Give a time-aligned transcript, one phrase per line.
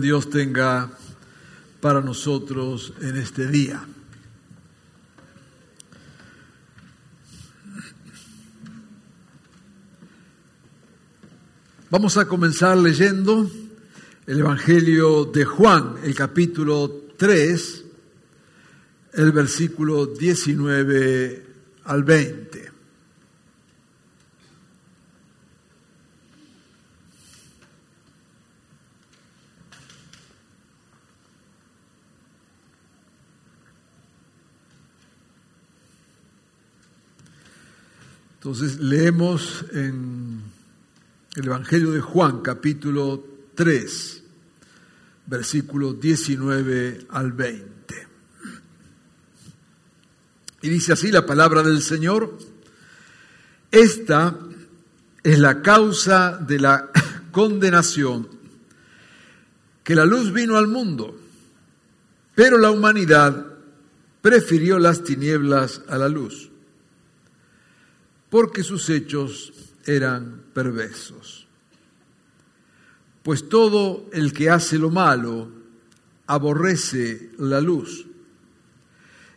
[0.00, 0.90] Dios tenga
[1.80, 3.84] para nosotros en este día.
[11.90, 13.48] Vamos a comenzar leyendo
[14.26, 17.84] el Evangelio de Juan, el capítulo 3,
[19.12, 21.46] el versículo 19
[21.84, 22.63] al 20.
[38.44, 40.42] Entonces leemos en
[41.34, 44.22] el Evangelio de Juan, capítulo 3,
[45.28, 48.06] versículo 19 al 20.
[50.60, 52.36] Y dice así la palabra del Señor,
[53.70, 54.38] esta
[55.22, 56.90] es la causa de la
[57.32, 58.28] condenación,
[59.82, 61.18] que la luz vino al mundo,
[62.34, 63.46] pero la humanidad
[64.20, 66.50] prefirió las tinieblas a la luz
[68.34, 69.52] porque sus hechos
[69.86, 71.46] eran perversos.
[73.22, 75.48] Pues todo el que hace lo malo
[76.26, 78.04] aborrece la luz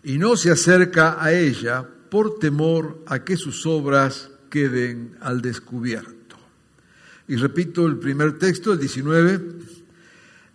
[0.04, 6.36] y no se acerca a ella por temor a que sus obras queden al descubierto.
[7.28, 9.42] Y repito el primer texto, el 19,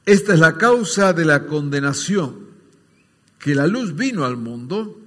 [0.04, 2.48] esta es la causa de la condenación,
[3.38, 4.98] que la luz vino al mundo,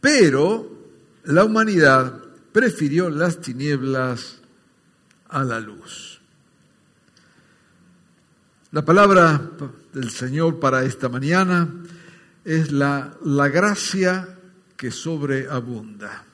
[0.00, 0.72] pero
[1.24, 2.21] la humanidad
[2.52, 4.38] prefirió las tinieblas
[5.28, 6.20] a la luz.
[8.70, 9.50] La palabra
[9.92, 11.68] del Señor para esta mañana
[12.44, 14.38] es la, la gracia
[14.76, 16.24] que sobreabunda.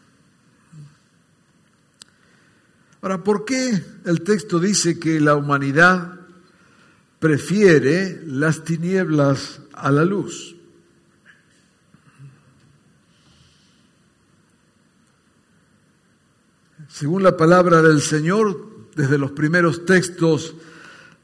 [3.01, 6.21] Ahora, ¿por qué el texto dice que la humanidad
[7.21, 10.58] prefiere las tinieblas a la luz?
[16.99, 20.57] Según la palabra del Señor, desde los primeros textos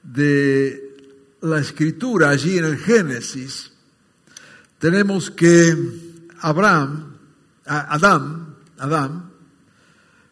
[0.05, 0.95] de
[1.41, 3.73] la escritura, allí en el Génesis,
[4.79, 5.77] tenemos que
[6.43, 7.17] Abraham,
[7.67, 9.33] Adán, Adán,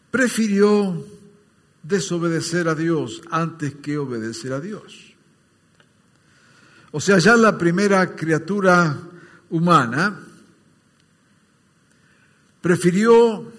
[0.09, 1.05] prefirió
[1.81, 5.13] desobedecer a Dios antes que obedecer a Dios.
[6.91, 8.97] O sea, ya la primera criatura
[9.49, 10.21] humana
[12.61, 13.51] prefirió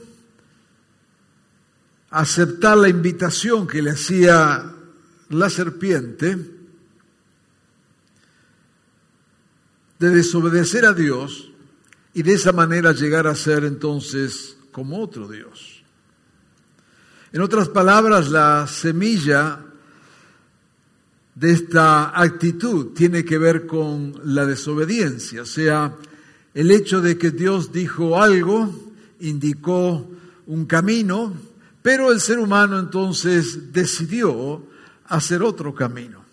[2.14, 4.72] aceptar la invitación que le hacía
[5.30, 6.38] la serpiente
[9.98, 11.50] de desobedecer a Dios
[12.12, 15.82] y de esa manera llegar a ser entonces como otro Dios.
[17.32, 19.64] En otras palabras, la semilla
[21.34, 25.96] de esta actitud tiene que ver con la desobediencia, o sea,
[26.54, 28.72] el hecho de que Dios dijo algo,
[29.19, 30.08] indicó
[30.46, 31.34] un camino,
[31.84, 34.67] pero el ser humano entonces decidió
[35.09, 36.25] hacer otro camino.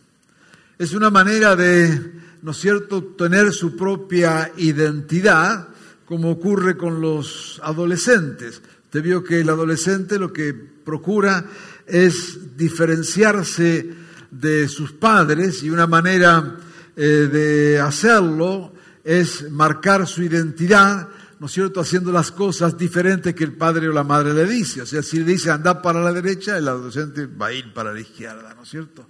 [0.78, 5.68] Es una manera de, ¿no es cierto?, tener su propia identidad,
[6.06, 8.62] como ocurre con los adolescentes.
[8.86, 11.44] Usted vio que el adolescente lo que procura
[11.86, 13.90] es diferenciarse
[14.32, 16.60] de sus padres y una manera
[16.96, 18.72] eh, de hacerlo
[19.04, 21.10] es marcar su identidad
[21.42, 24.84] ¿no es cierto?, haciendo las cosas diferentes que el padre o la madre le dice.
[24.84, 27.92] O sea, si le dice anda para la derecha, el adolescente va a ir para
[27.92, 29.08] la izquierda, ¿no es cierto?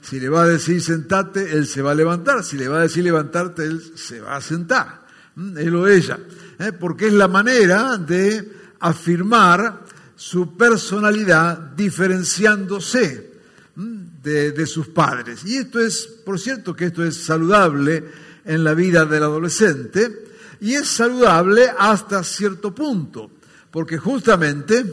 [0.00, 2.44] Si le va a decir sentate, él se va a levantar.
[2.44, 5.04] Si le va a decir levantarte, él se va a sentar.
[5.36, 6.20] Él o ella.
[6.60, 6.70] ¿eh?
[6.70, 9.82] Porque es la manera de afirmar
[10.14, 13.32] su personalidad diferenciándose
[13.74, 15.44] de, de sus padres.
[15.44, 18.04] Y esto es, por cierto, que esto es saludable
[18.44, 20.23] en la vida del adolescente
[20.60, 23.30] y es saludable hasta cierto punto,
[23.70, 24.84] porque justamente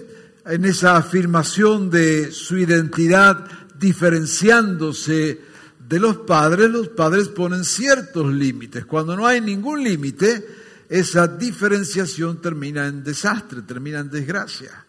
[0.45, 3.45] en esa afirmación de su identidad
[3.79, 5.41] diferenciándose
[5.87, 8.85] de los padres, los padres ponen ciertos límites.
[8.85, 10.47] Cuando no hay ningún límite,
[10.87, 14.85] esa diferenciación termina en desastre, termina en desgracia.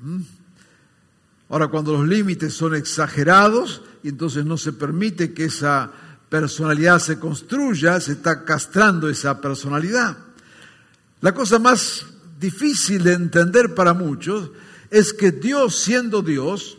[0.00, 0.20] ¿Mm?
[1.50, 5.90] Ahora, cuando los límites son exagerados y entonces no se permite que esa
[6.28, 10.16] personalidad se construya, se está castrando esa personalidad.
[11.20, 12.06] La cosa más
[12.38, 14.50] difícil de entender para muchos
[14.90, 16.78] es que Dios siendo Dios,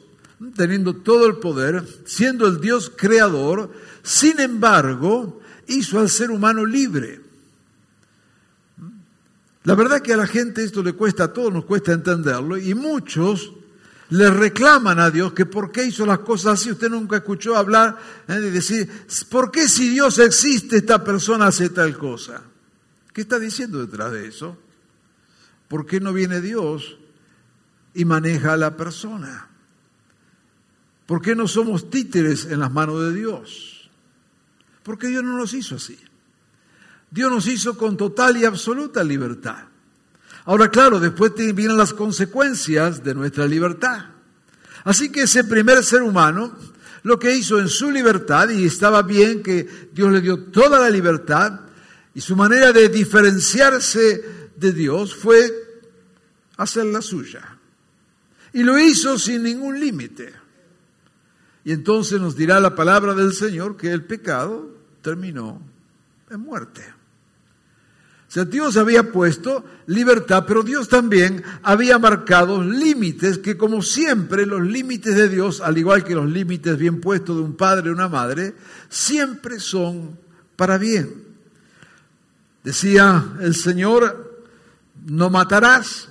[0.56, 3.74] teniendo todo el poder, siendo el Dios creador,
[4.04, 7.22] sin embargo, hizo al ser humano libre.
[9.64, 12.74] La verdad que a la gente esto le cuesta, a todos nos cuesta entenderlo, y
[12.74, 13.52] muchos
[14.10, 16.72] le reclaman a Dios que por qué hizo las cosas así.
[16.72, 17.98] Usted nunca escuchó hablar
[18.28, 18.90] eh, de decir,
[19.30, 22.42] ¿por qué si Dios existe esta persona hace tal cosa?
[23.14, 24.58] ¿Qué está diciendo detrás de eso?
[25.68, 26.98] ¿Por qué no viene Dios
[27.94, 29.48] y maneja a la persona?
[31.06, 33.90] ¿Por qué no somos títeres en las manos de Dios?
[34.84, 35.98] Porque Dios no nos hizo así.
[37.12, 39.66] Dios nos hizo con total y absoluta libertad.
[40.50, 44.06] Ahora, claro, después vienen las consecuencias de nuestra libertad.
[44.84, 46.58] Así que ese primer ser humano,
[47.04, 50.90] lo que hizo en su libertad, y estaba bien que Dios le dio toda la
[50.90, 51.60] libertad,
[52.16, 55.54] y su manera de diferenciarse de Dios fue
[56.58, 57.60] hacer la suya.
[58.52, 60.34] Y lo hizo sin ningún límite.
[61.64, 64.68] Y entonces nos dirá la palabra del Señor que el pecado
[65.04, 65.62] terminó
[66.32, 66.99] en muerte.
[68.30, 74.46] O sea, Dios había puesto libertad, pero Dios también había marcado límites que como siempre
[74.46, 77.94] los límites de Dios, al igual que los límites bien puestos de un padre o
[77.94, 78.54] una madre,
[78.88, 80.16] siempre son
[80.56, 81.24] para bien.
[82.64, 84.44] Decía el Señor,
[85.08, 86.10] no matarás,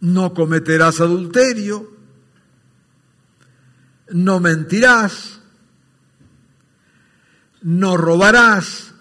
[0.00, 1.94] no cometerás adulterio,
[4.10, 5.40] no mentirás,
[7.60, 8.91] no robarás,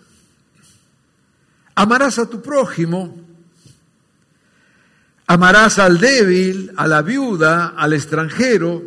[1.82, 3.18] amarás a tu prójimo,
[5.26, 8.84] amarás al débil, a la viuda, al extranjero,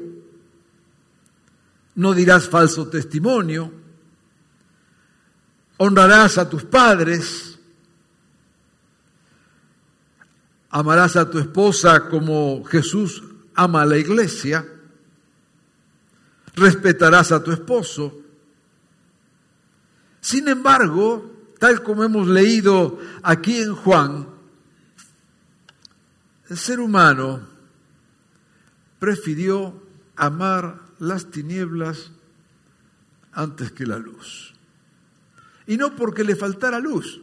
[1.96, 3.72] no dirás falso testimonio,
[5.78, 7.58] honrarás a tus padres,
[10.70, 13.24] amarás a tu esposa como Jesús
[13.56, 14.64] ama a la iglesia,
[16.54, 18.20] respetarás a tu esposo.
[20.20, 24.26] Sin embargo, tal como hemos leído aquí en Juan,
[26.50, 27.40] el ser humano
[28.98, 29.82] prefirió
[30.14, 32.10] amar las tinieblas
[33.32, 34.52] antes que la luz.
[35.66, 37.22] Y no porque le faltara luz.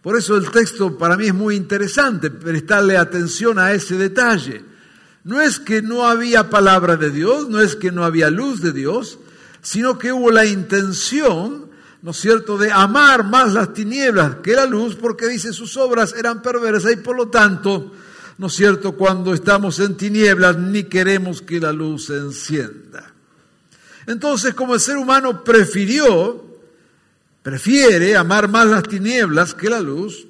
[0.00, 4.64] Por eso el texto para mí es muy interesante, prestarle atención a ese detalle.
[5.24, 8.70] No es que no había palabra de Dios, no es que no había luz de
[8.70, 9.18] Dios,
[9.60, 11.63] sino que hubo la intención,
[12.04, 16.14] ¿no es cierto?, de amar más las tinieblas que la luz, porque dice sus obras
[16.14, 17.92] eran perversas y por lo tanto,
[18.36, 23.10] ¿no es cierto?, cuando estamos en tinieblas ni queremos que la luz se encienda.
[24.06, 26.44] Entonces, como el ser humano prefirió,
[27.42, 30.26] prefiere amar más las tinieblas que la luz,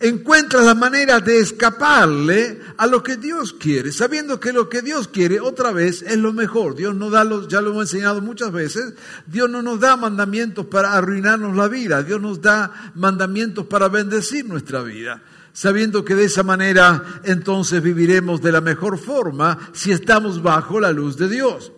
[0.00, 5.08] encuentra la manera de escaparle a lo que Dios quiere, sabiendo que lo que Dios
[5.08, 6.76] quiere otra vez es lo mejor.
[6.76, 8.94] Dios no da los, ya lo hemos enseñado muchas veces,
[9.26, 14.46] Dios no nos da mandamientos para arruinarnos la vida, Dios nos da mandamientos para bendecir
[14.46, 15.20] nuestra vida,
[15.52, 20.92] sabiendo que de esa manera entonces viviremos de la mejor forma si estamos bajo la
[20.92, 21.72] luz de Dios.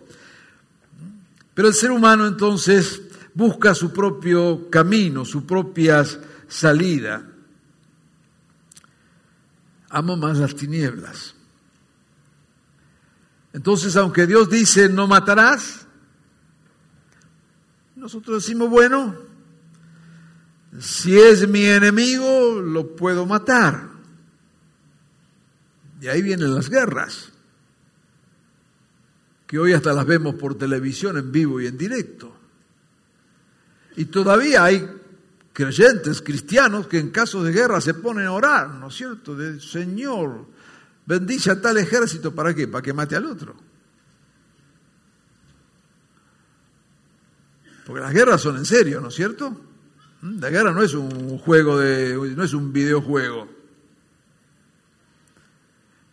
[1.55, 3.01] Pero el ser humano entonces
[3.33, 6.05] busca su propio camino, su propia
[6.47, 7.30] salida
[9.91, 11.35] amo más las tinieblas.
[13.53, 15.85] Entonces, aunque Dios dice no matarás,
[17.95, 19.15] nosotros decimos, bueno,
[20.79, 23.89] si es mi enemigo, lo puedo matar.
[25.99, 27.31] Y ahí vienen las guerras,
[29.45, 32.35] que hoy hasta las vemos por televisión en vivo y en directo.
[33.97, 34.89] Y todavía hay
[35.53, 39.35] creyentes cristianos que en caso de guerra se ponen a orar, ¿no es cierto?
[39.35, 40.45] De Señor,
[41.05, 42.67] bendice a tal ejército, ¿para qué?
[42.67, 43.55] Para que mate al otro.
[47.85, 49.51] Porque las guerras son en serio, ¿no es cierto?
[50.21, 50.39] ¿Mm?
[50.39, 53.49] La guerra no es un juego de, no es un videojuego.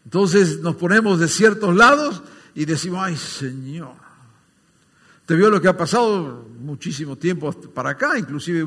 [0.04, 2.22] Entonces nos ponemos de ciertos lados
[2.54, 4.07] y decimos, ay Señor,
[5.28, 8.66] te vio lo que ha pasado muchísimo tiempo para acá, inclusive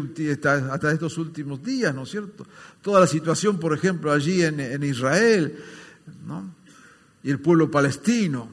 [0.69, 2.45] hasta estos últimos días, ¿no es cierto?
[2.83, 5.57] Toda la situación, por ejemplo, allí en, Israel,
[6.23, 6.53] ¿no?
[7.23, 8.47] Y el pueblo palestino.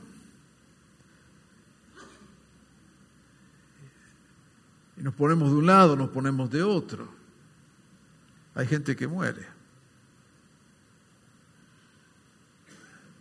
[4.97, 7.11] Y nos ponemos de un lado, nos ponemos de otro.
[8.55, 9.47] hay gente que muere.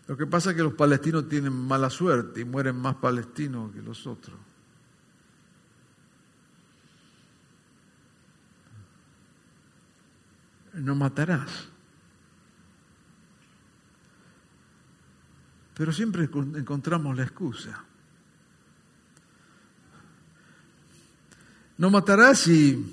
[0.07, 3.81] Lo que pasa es que los palestinos tienen mala suerte y mueren más palestinos que
[3.81, 4.46] los otros.
[10.77, 11.67] No matarás.
[15.73, 17.83] Pero siempre encontramos la excusa.
[21.77, 22.83] No matarás y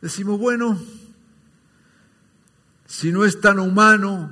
[0.00, 0.78] decimos, bueno,
[2.86, 4.30] si no es tan humano,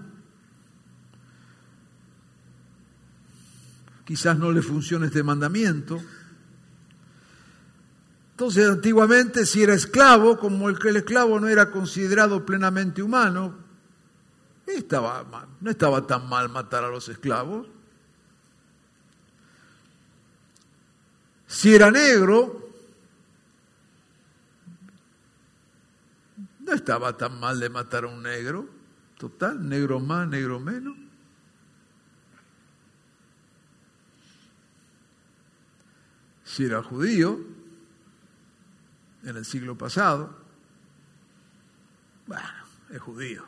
[4.04, 6.00] quizás no le funcione este mandamiento.
[8.36, 13.56] Entonces, antiguamente, si era esclavo, como el que el esclavo no era considerado plenamente humano,
[14.66, 15.24] estaba
[15.58, 17.66] no estaba tan mal matar a los esclavos.
[21.46, 22.68] Si era negro,
[26.60, 28.68] no estaba tan mal de matar a un negro.
[29.16, 30.94] Total, negro más, negro menos.
[36.44, 37.55] Si era judío,
[39.26, 40.34] en el siglo pasado,
[42.26, 42.48] bueno,
[42.90, 43.44] es judío.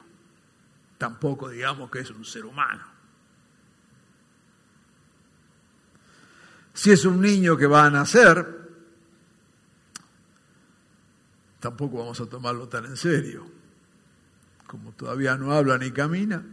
[0.98, 2.84] Tampoco digamos que es un ser humano.
[6.74, 8.58] Si es un niño que va a nacer,
[11.60, 13.46] tampoco vamos a tomarlo tan en serio.
[14.66, 16.44] Como todavía no habla ni camina,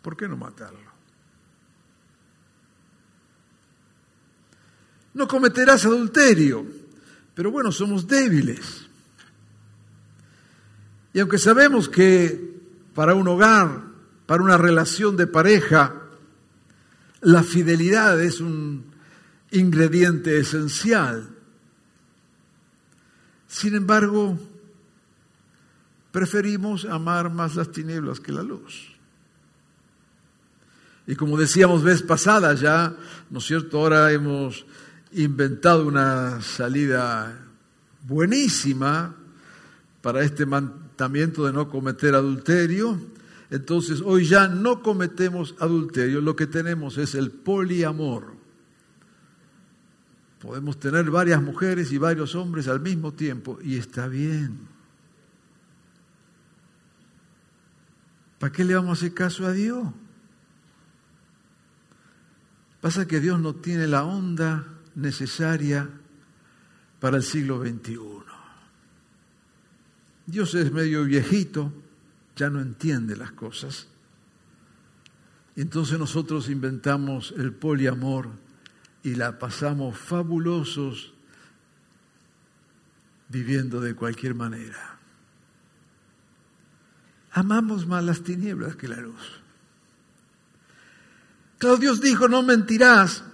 [0.00, 0.91] ¿por qué no matarlo?
[5.14, 6.66] No cometerás adulterio,
[7.34, 8.86] pero bueno, somos débiles.
[11.12, 12.52] Y aunque sabemos que
[12.94, 13.82] para un hogar,
[14.26, 15.94] para una relación de pareja,
[17.20, 18.84] la fidelidad es un
[19.50, 21.28] ingrediente esencial.
[23.46, 24.38] Sin embargo,
[26.10, 28.92] preferimos amar más las tinieblas que la luz.
[31.06, 32.96] Y como decíamos vez pasada ya,
[33.28, 33.78] ¿no es cierto?
[33.78, 34.64] Ahora hemos
[35.14, 37.38] inventado una salida
[38.06, 39.14] buenísima
[40.00, 43.00] para este mandamiento de no cometer adulterio,
[43.50, 48.34] entonces hoy ya no cometemos adulterio, lo que tenemos es el poliamor.
[50.40, 54.66] Podemos tener varias mujeres y varios hombres al mismo tiempo y está bien.
[58.40, 59.86] ¿Para qué le vamos a hacer caso a Dios?
[62.80, 65.88] Pasa que Dios no tiene la onda necesaria
[67.00, 67.98] para el siglo XXI.
[70.26, 71.72] Dios es medio viejito,
[72.36, 73.88] ya no entiende las cosas.
[75.56, 78.30] Entonces nosotros inventamos el poliamor
[79.02, 81.12] y la pasamos fabulosos
[83.28, 84.98] viviendo de cualquier manera.
[87.32, 89.40] Amamos más las tinieblas que la luz.
[91.58, 93.24] Claro, Dios dijo, no mentirás,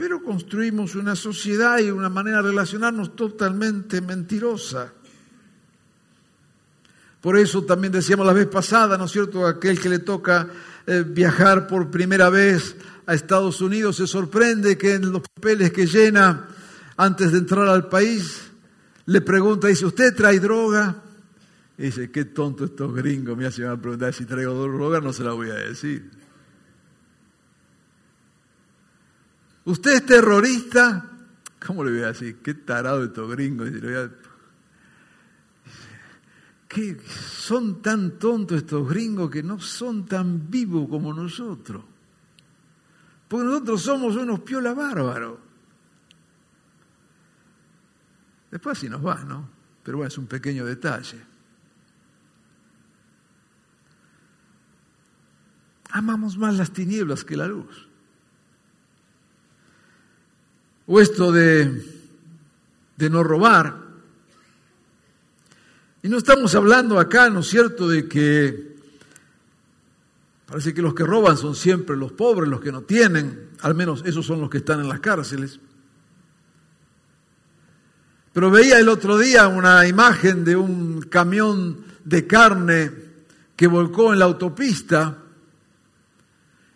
[0.00, 4.94] pero construimos una sociedad y una manera de relacionarnos totalmente mentirosa.
[7.20, 9.46] Por eso también decíamos la vez pasada, ¿no es cierto?
[9.46, 10.48] Aquel que le toca
[10.86, 15.84] eh, viajar por primera vez a Estados Unidos se sorprende que en los papeles que
[15.84, 16.48] llena
[16.96, 18.40] antes de entrar al país
[19.04, 20.96] le pregunta, dice, ¿usted trae droga?
[21.76, 25.32] Y dice, qué tonto estos gringos me hacen preguntar si traigo droga, no se la
[25.32, 26.20] voy a decir.
[29.70, 31.08] ¿Usted es terrorista?
[31.64, 32.38] ¿Cómo le voy a decir?
[32.42, 33.70] Qué tarado estos gringos.
[36.66, 41.84] Que son tan tontos estos gringos que no son tan vivos como nosotros.
[43.28, 45.38] Porque nosotros somos unos piola bárbaros.
[48.50, 49.48] Después así nos va, ¿no?
[49.84, 51.20] Pero bueno, es un pequeño detalle.
[55.90, 57.89] Amamos más las tinieblas que la luz.
[60.92, 61.86] O esto de,
[62.96, 63.76] de no robar,
[66.02, 68.74] y no estamos hablando acá, ¿no es cierto?, de que
[70.46, 74.02] parece que los que roban son siempre los pobres, los que no tienen, al menos
[74.04, 75.60] esos son los que están en las cárceles.
[78.32, 82.90] Pero veía el otro día una imagen de un camión de carne
[83.54, 85.19] que volcó en la autopista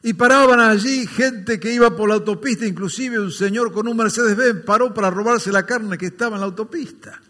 [0.05, 4.63] y paraban allí gente que iba por la autopista, inclusive un señor con un Mercedes-Benz
[4.65, 7.21] paró para robarse la carne que estaba en la autopista.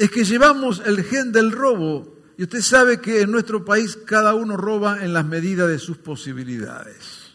[0.00, 2.16] es que llevamos el gen del robo.
[2.38, 5.98] Y usted sabe que en nuestro país cada uno roba en las medidas de sus
[5.98, 7.34] posibilidades.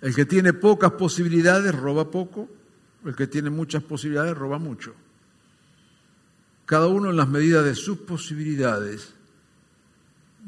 [0.00, 2.48] El que tiene pocas posibilidades roba poco,
[3.04, 4.92] el que tiene muchas posibilidades roba mucho.
[6.66, 9.14] Cada uno en las medidas de sus posibilidades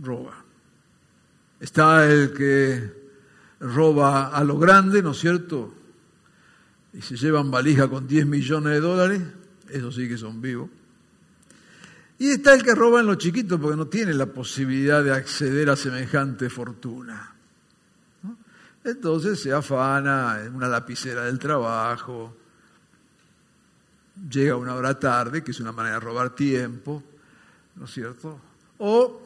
[0.00, 0.44] roba.
[1.60, 3.02] Está el que
[3.60, 5.74] roba a lo grande, ¿no es cierto?
[6.92, 9.22] Y se llevan valija con 10 millones de dólares,
[9.68, 10.68] eso sí que son vivos.
[12.18, 15.70] Y está el que roba en lo chiquito porque no tiene la posibilidad de acceder
[15.70, 17.34] a semejante fortuna.
[18.84, 22.36] Entonces se afana en una lapicera del trabajo,
[24.28, 27.02] llega una hora tarde, que es una manera de robar tiempo,
[27.76, 28.40] ¿no es cierto?
[28.78, 29.21] O,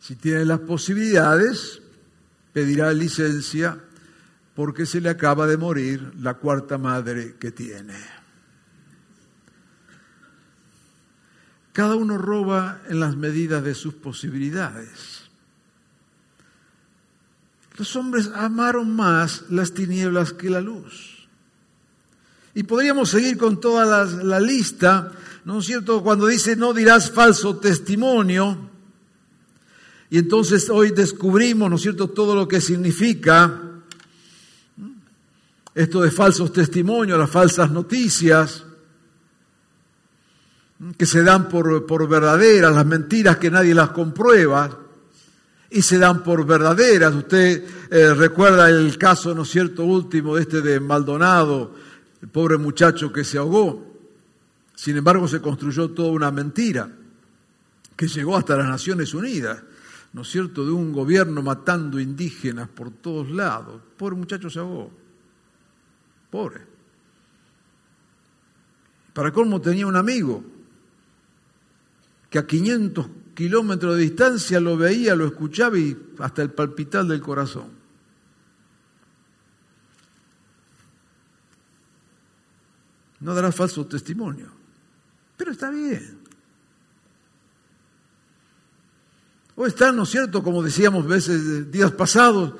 [0.00, 1.82] si tiene las posibilidades,
[2.52, 3.78] pedirá licencia
[4.54, 7.94] porque se le acaba de morir la cuarta madre que tiene.
[11.72, 15.28] Cada uno roba en las medidas de sus posibilidades.
[17.76, 21.28] Los hombres amaron más las tinieblas que la luz.
[22.54, 25.12] Y podríamos seguir con toda la, lista,
[25.44, 26.02] ¿no es cierto?
[26.02, 28.67] Cuando dice no dirás falso testimonio,
[30.10, 33.62] y entonces hoy descubrimos, ¿no cierto?, todo lo que significa
[35.74, 38.64] esto de falsos testimonios, las falsas noticias,
[40.96, 44.78] que se dan por, por verdaderas, las mentiras que nadie las comprueba
[45.70, 47.14] y se dan por verdaderas.
[47.14, 51.74] Usted eh, recuerda el caso, ¿no es cierto?, último, este de Maldonado,
[52.22, 53.86] el pobre muchacho que se ahogó.
[54.74, 56.90] Sin embargo, se construyó toda una mentira
[57.96, 59.58] que llegó hasta las Naciones Unidas,
[60.12, 63.80] ¿no es cierto?, de un gobierno matando indígenas por todos lados.
[63.96, 64.90] Pobre muchacho ahogó.
[66.30, 66.66] Pobre.
[69.12, 70.44] Para colmo tenía un amigo
[72.30, 77.20] que a 500 kilómetros de distancia lo veía, lo escuchaba y hasta el palpitar del
[77.20, 77.70] corazón.
[83.20, 84.46] No dará falso testimonio,
[85.36, 86.17] pero está bien.
[89.58, 92.54] O están, ¿no es cierto?, como decíamos veces días pasados,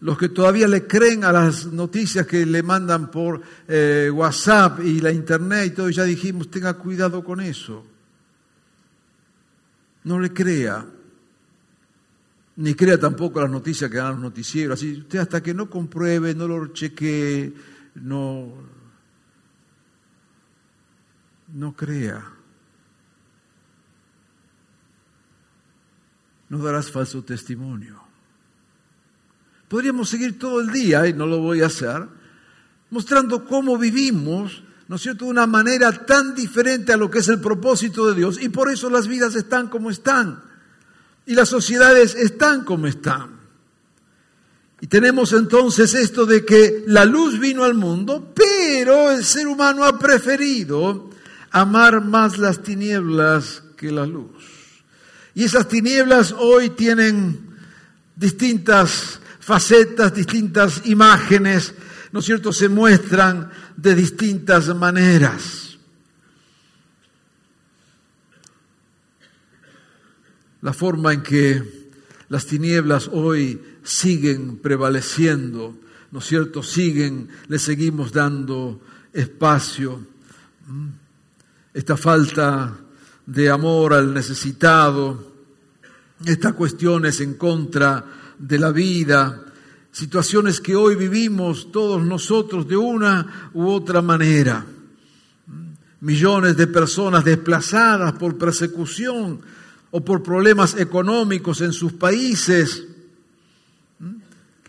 [0.00, 5.00] los que todavía le creen a las noticias que le mandan por eh, WhatsApp y
[5.00, 7.84] la internet y todo, ya dijimos, tenga cuidado con eso
[10.06, 10.86] no le crea,
[12.56, 14.78] ni crea tampoco las noticias que dan los noticieros.
[14.78, 17.52] Así, usted hasta que no compruebe, no lo chequee,
[17.96, 18.52] no,
[21.54, 22.35] no crea.
[26.48, 28.02] No darás falso testimonio.
[29.68, 32.06] Podríamos seguir todo el día, y no lo voy a hacer,
[32.90, 37.28] mostrando cómo vivimos ¿no es cierto?, de una manera tan diferente a lo que es
[37.28, 38.40] el propósito de Dios.
[38.40, 40.42] Y por eso las vidas están como están.
[41.26, 43.36] Y las sociedades están como están.
[44.80, 49.84] Y tenemos entonces esto de que la luz vino al mundo, pero el ser humano
[49.84, 51.10] ha preferido
[51.50, 54.55] amar más las tinieblas que la luz.
[55.36, 57.58] Y esas tinieblas hoy tienen
[58.16, 61.74] distintas facetas, distintas imágenes,
[62.10, 65.76] ¿no es cierto?, se muestran de distintas maneras.
[70.62, 71.90] La forma en que
[72.30, 75.78] las tinieblas hoy siguen prevaleciendo,
[76.12, 78.80] ¿no es cierto?, siguen, le seguimos dando
[79.12, 80.00] espacio.
[81.74, 82.85] Esta falta
[83.26, 85.32] de amor al necesitado,
[86.24, 88.04] estas cuestiones en contra
[88.38, 89.44] de la vida,
[89.90, 94.64] situaciones que hoy vivimos todos nosotros de una u otra manera.
[96.00, 99.40] Millones de personas desplazadas por persecución
[99.90, 102.86] o por problemas económicos en sus países.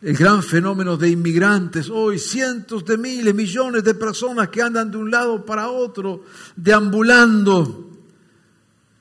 [0.02, 4.98] El gran fenómeno de inmigrantes, hoy cientos de miles, millones de personas que andan de
[4.98, 6.24] un lado para otro,
[6.56, 7.87] deambulando.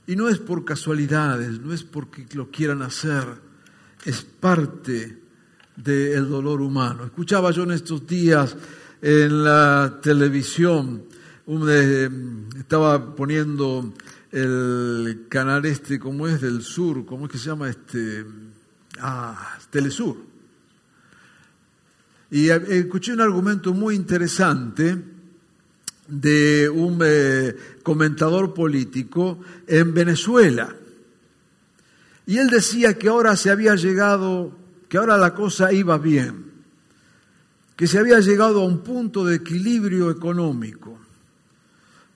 [0.07, 3.25] Y no es por casualidades, no es porque lo quieran hacer,
[4.05, 5.19] es parte
[5.75, 7.05] del dolor humano.
[7.05, 8.57] Escuchaba yo en estos días
[9.03, 11.05] en la televisión,
[11.47, 12.11] eh,
[12.59, 13.93] estaba poniendo
[14.31, 18.25] el canal este, como es del sur, ¿cómo es que se llama este?
[19.01, 20.17] Ah, Telesur.
[22.31, 25.16] Y eh, escuché un argumento muy interesante
[26.09, 30.75] de un eh, comentador político en Venezuela.
[32.27, 34.53] Y él decía que ahora se había llegado
[34.89, 36.53] que ahora la cosa iba bien,
[37.77, 40.99] que se había llegado a un punto de equilibrio económico,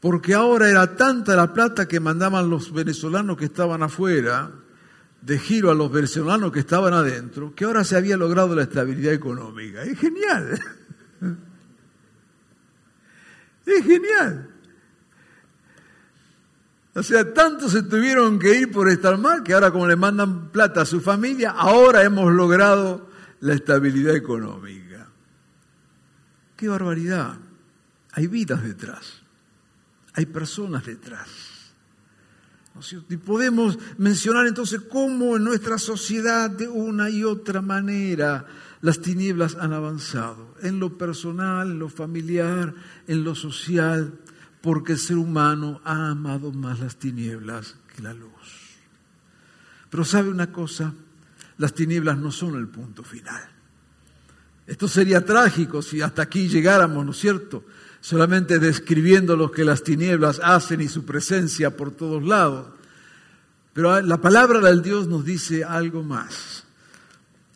[0.00, 4.50] porque ahora era tanta la plata que mandaban los venezolanos que estaban afuera,
[5.20, 9.12] de giro a los venezolanos que estaban adentro que ahora se había logrado la estabilidad
[9.12, 9.82] económica.
[9.82, 10.58] Es genial.
[13.66, 14.50] Es genial.
[16.94, 20.50] O sea, tanto se tuvieron que ir por estar mal que ahora como le mandan
[20.50, 23.08] plata a su familia, ahora hemos logrado
[23.40, 25.08] la estabilidad económica.
[26.56, 27.38] ¡Qué barbaridad!
[28.12, 29.22] Hay vidas detrás,
[30.14, 31.28] hay personas detrás.
[32.74, 33.14] ¿No es cierto?
[33.14, 38.46] Y podemos mencionar entonces cómo en nuestra sociedad de una y otra manera
[38.82, 42.74] las tinieblas han avanzado, en lo personal, en lo familiar,
[43.06, 44.14] en lo social,
[44.62, 48.30] porque el ser humano ha amado más las tinieblas que la luz.
[49.90, 50.94] Pero sabe una cosa,
[51.58, 53.42] las tinieblas no son el punto final.
[54.66, 57.64] Esto sería trágico si hasta aquí llegáramos, ¿no es cierto?
[58.00, 62.68] Solamente describiendo lo que las tinieblas hacen y su presencia por todos lados.
[63.72, 66.64] Pero la palabra del Dios nos dice algo más.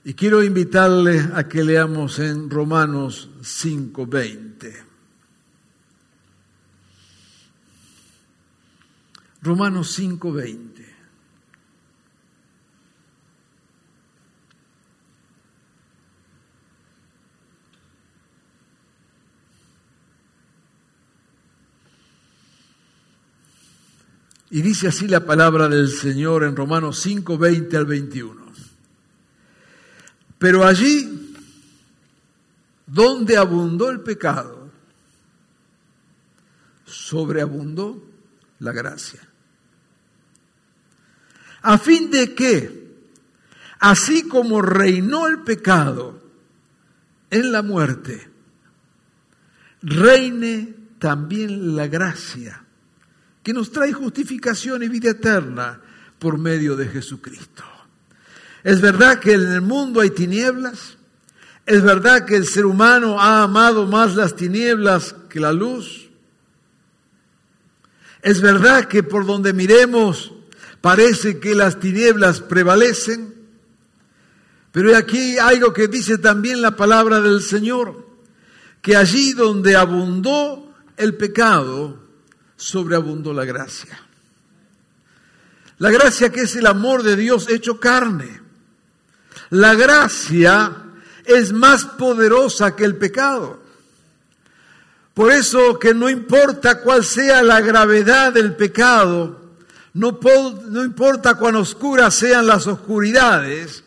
[0.06, 4.84] Y quiero invitarle a que leamos en Romanos 5:20.
[9.40, 10.94] Romanos 5:20.
[24.50, 28.43] Y dice así la palabra del Señor en Romanos 5, 20 al 21.
[30.44, 31.32] Pero allí
[32.86, 34.70] donde abundó el pecado,
[36.84, 38.04] sobreabundó
[38.58, 39.26] la gracia.
[41.62, 42.94] A fin de que,
[43.78, 46.22] así como reinó el pecado
[47.30, 48.28] en la muerte,
[49.80, 52.62] reine también la gracia
[53.42, 55.80] que nos trae justificación y vida eterna
[56.18, 57.64] por medio de Jesucristo.
[58.64, 60.96] Es verdad que en el mundo hay tinieblas,
[61.66, 66.08] es verdad que el ser humano ha amado más las tinieblas que la luz,
[68.22, 70.32] es verdad que por donde miremos
[70.80, 73.34] parece que las tinieblas prevalecen,
[74.72, 78.08] pero aquí algo que dice también la palabra del Señor,
[78.80, 82.02] que allí donde abundó el pecado,
[82.56, 84.00] sobreabundó la gracia.
[85.78, 88.43] La gracia que es el amor de Dios hecho carne.
[89.50, 90.72] La gracia
[91.24, 93.62] es más poderosa que el pecado.
[95.14, 99.40] Por eso que no importa cuál sea la gravedad del pecado,
[99.92, 100.18] no,
[100.68, 103.84] no importa cuán oscuras sean las oscuridades,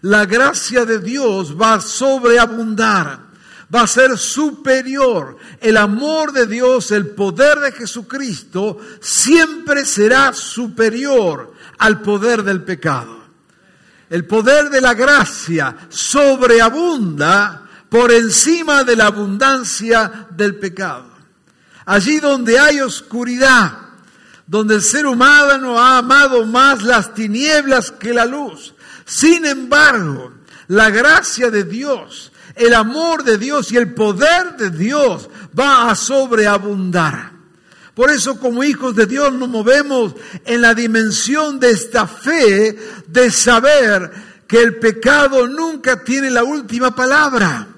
[0.00, 3.24] la gracia de Dios va a sobreabundar
[3.74, 5.36] va a ser superior.
[5.60, 13.23] El amor de Dios, el poder de Jesucristo, siempre será superior al poder del pecado.
[14.14, 21.10] El poder de la gracia sobreabunda por encima de la abundancia del pecado.
[21.84, 23.72] Allí donde hay oscuridad,
[24.46, 28.76] donde el ser humano ha amado más las tinieblas que la luz.
[29.04, 30.32] Sin embargo,
[30.68, 35.96] la gracia de Dios el amor de Dios y el poder de Dios va a
[35.96, 37.33] sobreabundar.
[37.94, 42.76] Por eso como hijos de Dios nos movemos en la dimensión de esta fe,
[43.06, 44.10] de saber
[44.48, 47.68] que el pecado nunca tiene la última palabra,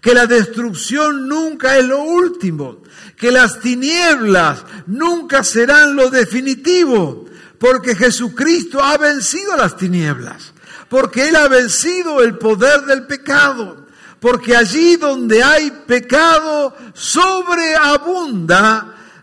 [0.00, 2.78] que la destrucción nunca es lo último,
[3.16, 7.26] que las tinieblas nunca serán lo definitivo,
[7.58, 10.54] porque Jesucristo ha vencido las tinieblas,
[10.88, 13.78] porque Él ha vencido el poder del pecado
[14.20, 18.20] porque allí donde hay pecado sobreabunda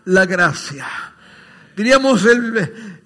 [0.08, 0.86] la gracia.
[1.76, 2.26] Diríamos,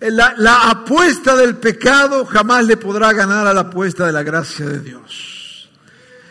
[0.00, 4.78] la, apuesta del pecado jamás le podrá ganar a la apuesta de la gracia de
[4.78, 5.68] Dios.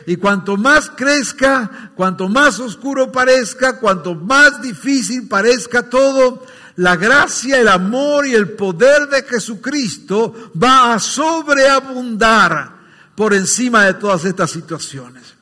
[0.08, 6.46] Y cuanto más crezca, cuanto más oscuro parezca, cuanto más difícil parezca todo,
[6.78, 12.78] la gracia, el amor y el poder de Jesucristo va a sobreabundar
[13.14, 15.36] por encima de todas estas situaciones.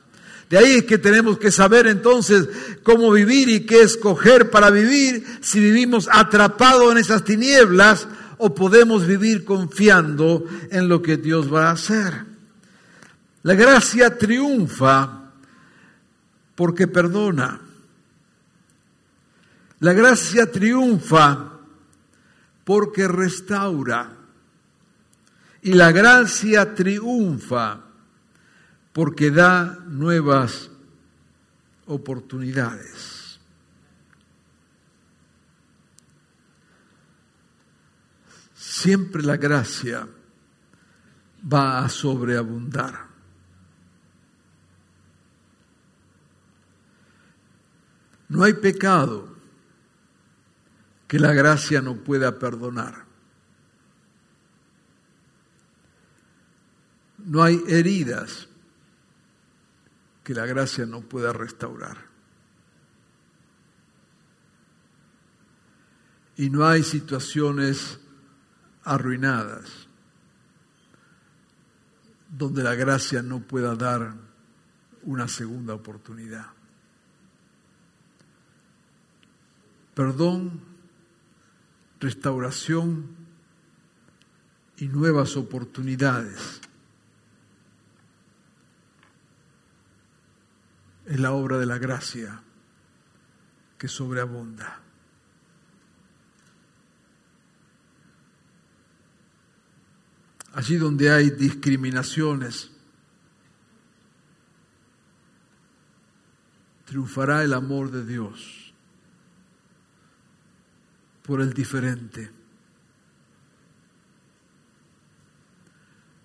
[0.50, 2.48] De ahí es que tenemos que saber entonces
[2.82, 9.06] cómo vivir y qué escoger para vivir, si vivimos atrapados en esas tinieblas o podemos
[9.06, 12.24] vivir confiando en lo que Dios va a hacer.
[13.44, 15.30] La gracia triunfa
[16.56, 17.60] porque perdona.
[19.78, 21.52] La gracia triunfa
[22.64, 24.16] porque restaura.
[25.62, 27.89] Y la gracia triunfa
[28.92, 30.70] porque da nuevas
[31.86, 33.40] oportunidades.
[38.54, 40.08] Siempre la gracia
[41.52, 43.10] va a sobreabundar.
[48.28, 49.28] No hay pecado
[51.08, 53.04] que la gracia no pueda perdonar.
[57.18, 58.49] No hay heridas
[60.30, 61.96] que la gracia no pueda restaurar.
[66.36, 67.98] Y no hay situaciones
[68.84, 69.88] arruinadas
[72.28, 74.14] donde la gracia no pueda dar
[75.02, 76.46] una segunda oportunidad.
[79.94, 80.60] Perdón,
[81.98, 83.16] restauración
[84.76, 86.60] y nuevas oportunidades.
[91.10, 92.40] Es la obra de la gracia
[93.76, 94.80] que sobreabunda.
[100.52, 102.70] allí donde hay discriminaciones,
[106.84, 108.74] triunfará el amor de Dios
[111.22, 112.30] por el diferente.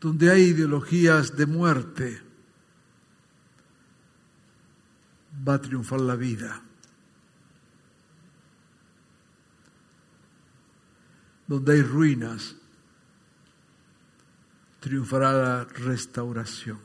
[0.01, 2.21] Donde hay ideologías de muerte,
[5.47, 6.61] va a triunfar la vida.
[11.47, 12.55] Donde hay ruinas,
[14.79, 16.79] triunfará la restauración.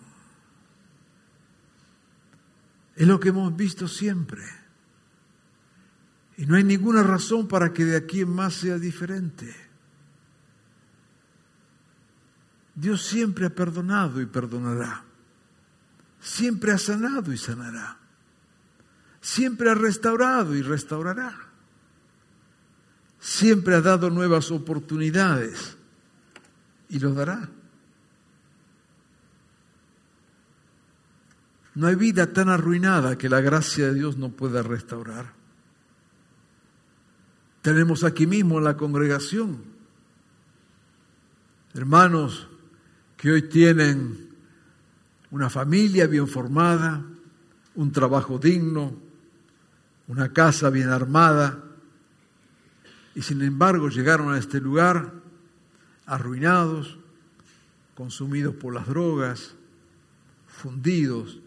[2.97, 4.45] Es lo que hemos visto siempre.
[6.37, 9.55] Y no hay ninguna razón para que de aquí en más sea diferente.
[12.75, 15.05] Dios siempre ha perdonado y perdonará.
[16.21, 18.00] Siempre ha sanado y sanará.
[19.21, 21.37] Siempre ha restaurado y restaurará.
[23.19, 25.77] Siempre ha dado nuevas oportunidades
[26.89, 27.49] y lo dará.
[31.75, 35.35] No hay vida tan arruinada que la gracia de Dios no pueda restaurar.
[37.63, 39.71] Tenemos aquí mismo en la congregación
[41.75, 42.49] hermanos
[43.17, 44.29] que hoy tienen
[45.31, 47.05] una familia bien formada,
[47.77, 48.95] un trabajo digno,
[50.11, 51.63] una casa bien armada,
[53.15, 55.13] y sin embargo llegaron a este lugar
[56.05, 56.99] arruinados,
[57.95, 59.55] consumidos por las drogas,
[60.49, 61.39] fundidos,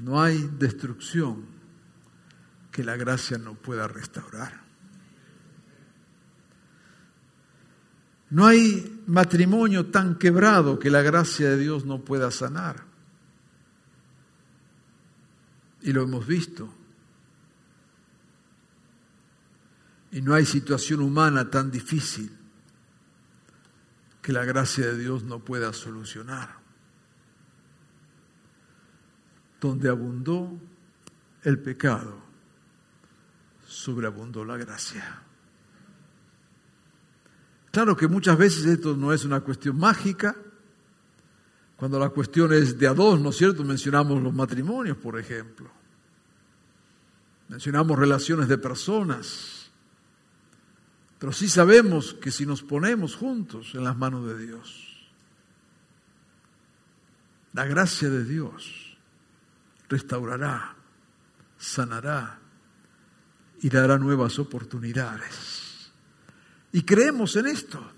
[0.00, 1.44] no hay destrucción
[2.70, 4.60] que la gracia no pueda restaurar.
[8.30, 12.85] No hay matrimonio tan quebrado que la gracia de Dios no pueda sanar.
[15.86, 16.68] Y lo hemos visto.
[20.12, 22.30] Y no hay situación humana tan difícil
[24.20, 26.66] que la gracia de Dios no pueda solucionar
[29.60, 30.52] donde abundó
[31.42, 32.20] el pecado,
[33.66, 35.22] sobreabundó la gracia.
[37.70, 40.36] Claro que muchas veces esto no es una cuestión mágica.
[41.76, 43.62] Cuando la cuestión es de a dos, ¿no es cierto?
[43.62, 45.70] Mencionamos los matrimonios, por ejemplo.
[47.48, 49.70] Mencionamos relaciones de personas.
[51.18, 55.08] Pero sí sabemos que si nos ponemos juntos en las manos de Dios,
[57.52, 58.98] la gracia de Dios
[59.88, 60.76] restaurará,
[61.58, 62.38] sanará
[63.62, 65.90] y dará nuevas oportunidades.
[66.72, 67.95] Y creemos en esto.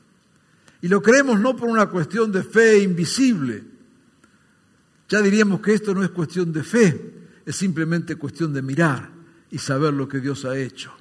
[0.80, 3.64] Y lo creemos no por una cuestión de fe invisible.
[5.08, 7.14] Ya diríamos que esto no es cuestión de fe,
[7.44, 9.10] es simplemente cuestión de mirar
[9.50, 10.92] y saber lo que Dios ha hecho.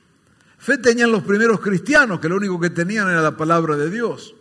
[0.58, 4.34] Fe tenían los primeros cristianos, que lo único que tenían era la palabra de Dios.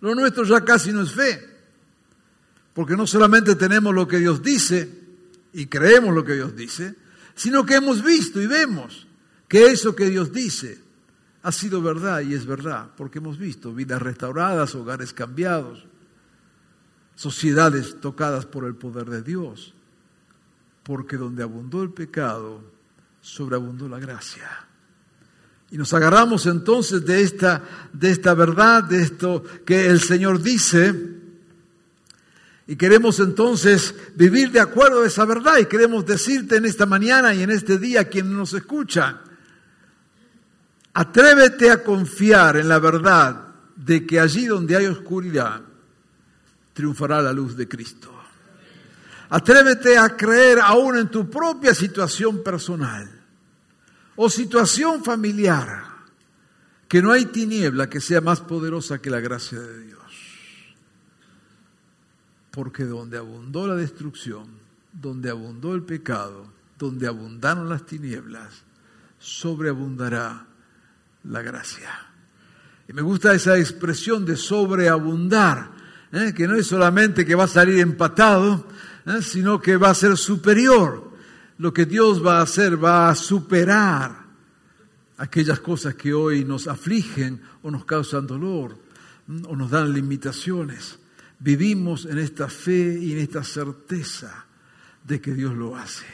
[0.00, 1.40] Lo nuestro ya casi no es fe,
[2.74, 5.00] porque no solamente tenemos lo que Dios dice,
[5.52, 6.94] y creemos lo que Dios dice,
[7.34, 9.06] sino que hemos visto y vemos
[9.48, 10.89] que eso que Dios dice
[11.42, 15.86] ha sido verdad y es verdad, porque hemos visto vidas restauradas, hogares cambiados,
[17.14, 19.74] sociedades tocadas por el poder de Dios,
[20.82, 22.62] porque donde abundó el pecado,
[23.20, 24.66] sobreabundó la gracia.
[25.70, 31.20] Y nos agarramos entonces de esta, de esta verdad, de esto que el Señor dice,
[32.66, 37.34] y queremos entonces vivir de acuerdo a esa verdad y queremos decirte en esta mañana
[37.34, 39.22] y en este día quien nos escucha,
[40.92, 45.62] atrévete a confiar en la verdad de que allí donde hay oscuridad
[46.72, 48.10] triunfará la luz de Cristo.
[49.30, 53.08] Atrévete a creer aún en tu propia situación personal
[54.16, 55.84] o situación familiar,
[56.88, 60.00] que no hay tiniebla que sea más poderosa que la gracia de Dios.
[62.50, 64.48] Porque donde abundó la destrucción,
[64.92, 68.62] donde abundó el pecado, donde abundaron las tinieblas,
[69.20, 70.46] sobreabundará
[71.24, 71.90] la gracia.
[72.88, 75.70] Y me gusta esa expresión de sobreabundar,
[76.12, 76.32] ¿eh?
[76.34, 78.66] que no es solamente que va a salir empatado,
[79.06, 79.22] ¿eh?
[79.22, 81.10] sino que va a ser superior.
[81.58, 84.24] Lo que Dios va a hacer va a superar
[85.18, 88.76] aquellas cosas que hoy nos afligen o nos causan dolor
[89.46, 90.98] o nos dan limitaciones.
[91.38, 94.46] Vivimos en esta fe y en esta certeza
[95.04, 96.06] de que Dios lo hace.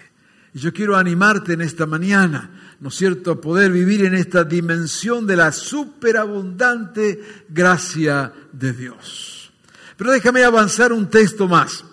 [0.55, 4.45] Y yo quiero animarte en esta mañana, ¿no es cierto?, a poder vivir en esta
[4.45, 9.53] dimensión de la superabundante gracia de Dios.
[9.97, 11.85] Pero déjame avanzar un texto más,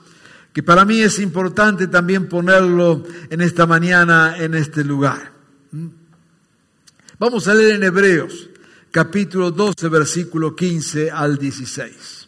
[0.51, 5.31] que para mí es importante también ponerlo en esta mañana, en este lugar.
[5.71, 5.87] ¿Mm?
[7.17, 8.49] Vamos a leer en Hebreos,
[8.91, 12.22] capítulo 12, versículo 15 al 16.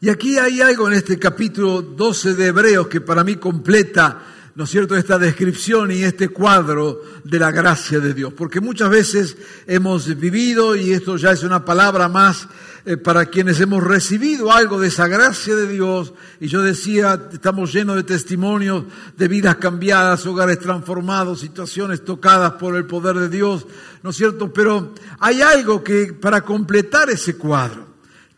[0.00, 4.22] Y aquí hay algo en este capítulo 12 de Hebreos que para mí completa,
[4.54, 8.32] ¿no es cierto?, esta descripción y este cuadro de la gracia de Dios.
[8.32, 12.46] Porque muchas veces hemos vivido, y esto ya es una palabra más
[12.84, 17.72] eh, para quienes hemos recibido algo de esa gracia de Dios, y yo decía, estamos
[17.72, 18.84] llenos de testimonios
[19.16, 23.66] de vidas cambiadas, hogares transformados, situaciones tocadas por el poder de Dios,
[24.04, 24.52] ¿no es cierto?
[24.52, 27.87] Pero hay algo que para completar ese cuadro,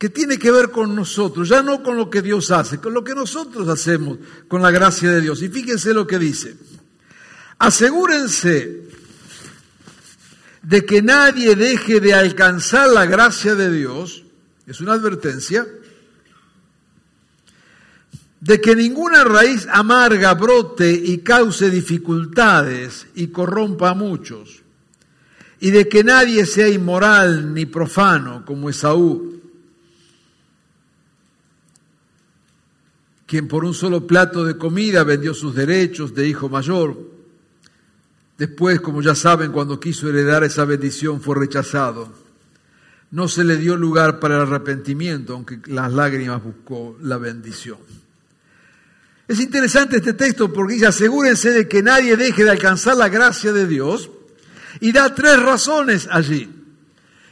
[0.01, 3.03] que tiene que ver con nosotros, ya no con lo que Dios hace, con lo
[3.03, 5.43] que nosotros hacemos con la gracia de Dios.
[5.43, 6.55] Y fíjense lo que dice.
[7.59, 8.87] Asegúrense
[10.63, 14.23] de que nadie deje de alcanzar la gracia de Dios,
[14.65, 15.67] es una advertencia,
[18.39, 24.63] de que ninguna raíz amarga brote y cause dificultades y corrompa a muchos,
[25.59, 29.30] y de que nadie sea inmoral ni profano como Esaú
[33.31, 36.97] quien por un solo plato de comida vendió sus derechos de hijo mayor.
[38.37, 42.11] Después, como ya saben, cuando quiso heredar esa bendición fue rechazado.
[43.11, 47.77] No se le dio lugar para el arrepentimiento, aunque las lágrimas buscó la bendición.
[49.29, 53.53] Es interesante este texto porque dice, asegúrense de que nadie deje de alcanzar la gracia
[53.53, 54.09] de Dios
[54.81, 56.49] y da tres razones allí.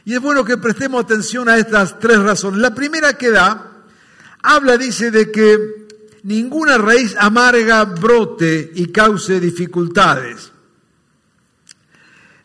[0.06, 2.58] Y es bueno que prestemos atención a estas tres razones.
[2.58, 3.84] La primera que da,
[4.42, 5.79] habla, dice, de que
[6.22, 10.52] ninguna raíz amarga brote y cause dificultades.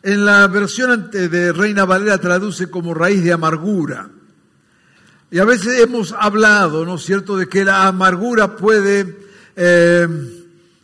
[0.02, 4.08] En la versión de Reina Valera traduce como raíz de amargura.
[5.30, 9.18] Y a veces hemos hablado, ¿no es cierto?, de que la amargura puede
[9.56, 10.35] eh,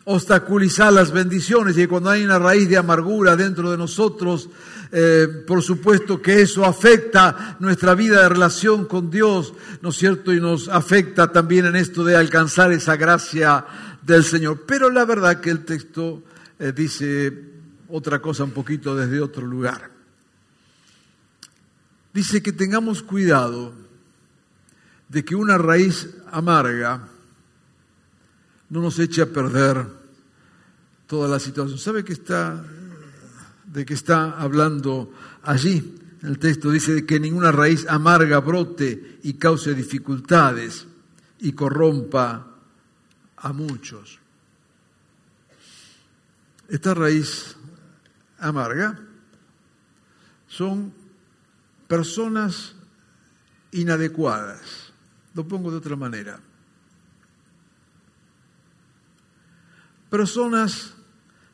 [0.04, 4.48] obstaculizar las bendiciones y cuando hay una raíz de amargura dentro de nosotros,
[4.90, 10.32] eh, por supuesto que eso afecta nuestra vida de relación con Dios, ¿no es cierto?
[10.32, 13.64] Y nos afecta también en esto de alcanzar esa gracia
[14.02, 14.64] del Señor.
[14.66, 16.22] Pero la verdad que el texto
[16.58, 17.32] eh, dice
[17.88, 19.90] otra cosa un poquito desde otro lugar.
[22.12, 23.72] Dice que tengamos cuidado
[25.08, 27.08] de que una raíz amarga
[28.72, 29.86] no nos eche a perder
[31.06, 31.78] toda la situación.
[31.78, 32.64] ¿Sabe que está
[33.72, 35.98] de que está hablando allí.
[36.22, 40.86] El texto dice que ninguna raíz amarga brote y cause dificultades
[41.40, 42.46] y corrompa
[43.36, 44.20] a muchos.
[46.68, 47.56] Esta raíz
[48.38, 48.98] amarga
[50.46, 50.92] son
[51.88, 52.74] personas
[53.72, 54.92] inadecuadas.
[55.34, 56.38] Lo pongo de otra manera.
[60.12, 60.92] Personas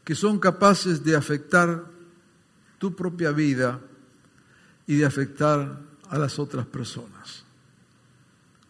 [0.03, 1.85] que son capaces de afectar
[2.79, 3.79] tu propia vida
[4.85, 5.79] y de afectar
[6.09, 7.45] a las otras personas.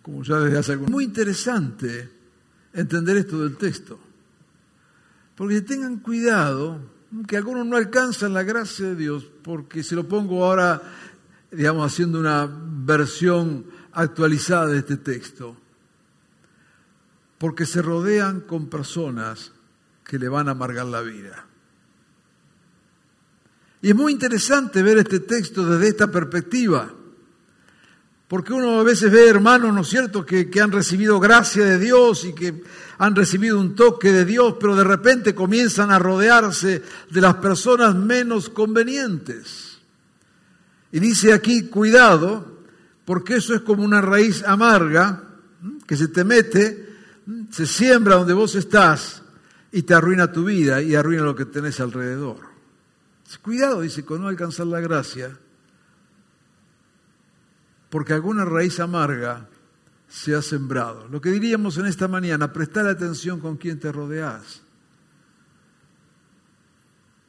[0.03, 2.07] Como ya desde hace algún Muy interesante
[2.74, 3.99] entender esto del texto.
[5.34, 6.82] Porque tengan cuidado
[7.26, 10.82] que algunos no alcanzan la gracia de Dios, porque se lo pongo ahora,
[11.51, 15.57] digamos, haciendo una versión actualizada de este texto,
[17.39, 19.53] porque se rodean con personas
[20.09, 21.45] que le van a amargar la vida.
[23.83, 26.91] Y es muy interesante ver este texto desde esta perspectiva,
[28.27, 32.25] porque uno a veces ve hermanos, ¿no es cierto?, que, han recibido gracia de Dios
[32.25, 32.63] y que
[32.97, 37.95] han recibido un toque de Dios, pero de repente comienzan a rodearse de las personas
[37.95, 39.79] menos convenientes.
[40.91, 42.63] Y dice aquí, cuidado,
[43.05, 45.23] porque eso es como una raíz amarga
[45.87, 46.97] que se te mete,
[47.51, 49.23] se siembra donde vos estás
[49.71, 52.49] y te arruina tu vida y arruina lo que tenés alrededor.
[53.43, 55.37] Cuidado, dice, con no alcanzar la gracia,
[57.91, 59.49] porque alguna raíz amarga
[60.09, 61.07] se ha sembrado.
[61.09, 64.62] Lo que diríamos en esta mañana, prestar atención con quien te rodeas.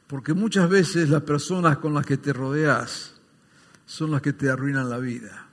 [0.06, 3.14] Porque muchas veces las personas con las que te rodeas
[3.84, 5.46] son las que te arruinan la vida.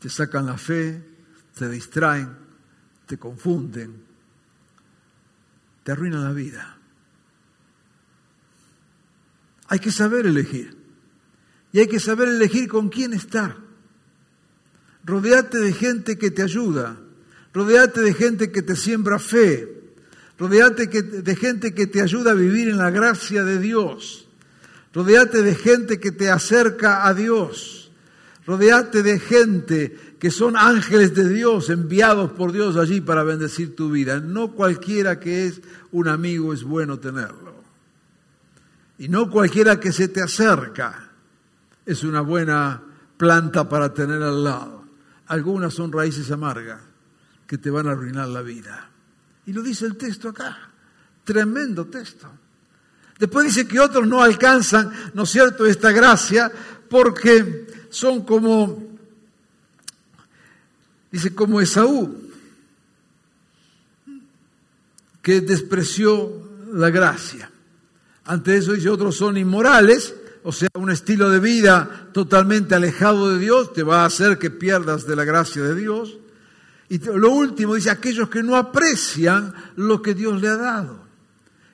[0.00, 1.04] Te sacan la fe,
[1.54, 2.34] te distraen,
[3.06, 4.09] te confunden,
[5.90, 6.78] te arruinan la vida.
[9.66, 10.76] Hay que saber elegir.
[11.72, 13.56] Y hay que saber elegir con quién estar.
[15.04, 16.96] Rodeate de gente que te ayuda.
[17.52, 19.82] Rodeate de gente que te siembra fe.
[20.38, 24.28] Rodeate de gente que te ayuda a vivir en la gracia de Dios.
[24.94, 27.90] Rodeate de gente que te acerca a Dios.
[28.46, 33.90] Rodeate de gente que son ángeles de Dios enviados por Dios allí para bendecir tu
[33.90, 34.20] vida.
[34.20, 35.62] No cualquiera que es
[35.92, 37.54] un amigo es bueno tenerlo.
[38.98, 41.10] Y no cualquiera que se te acerca
[41.86, 42.82] es una buena
[43.16, 44.84] planta para tener al lado.
[45.26, 46.82] Algunas son raíces amargas
[47.46, 48.90] que te van a arruinar la vida.
[49.46, 50.70] Y lo dice el texto acá.
[51.24, 52.30] Tremendo texto.
[53.18, 56.52] Después dice que otros no alcanzan, ¿no es cierto?, esta gracia
[56.88, 58.89] porque son como,
[61.10, 62.30] dice, como Esaú,
[65.22, 66.32] que despreció
[66.72, 67.50] la gracia.
[68.24, 73.38] Ante eso dice, otros son inmorales, o sea, un estilo de vida totalmente alejado de
[73.38, 76.16] Dios te va a hacer que pierdas de la gracia de Dios.
[76.88, 81.09] Y lo último dice, aquellos que no aprecian lo que Dios le ha dado.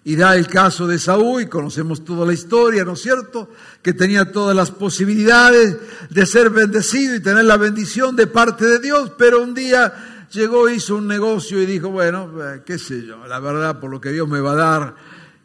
[0.07, 3.51] Y da el caso de Saúl, y conocemos toda la historia, ¿no es cierto?
[3.83, 5.79] Que tenía todas las posibilidades
[6.11, 10.69] de ser bendecido y tener la bendición de parte de Dios, pero un día llegó,
[10.69, 14.13] hizo un negocio y dijo, bueno, eh, qué sé yo, la verdad, por lo que
[14.13, 14.95] Dios me va a dar,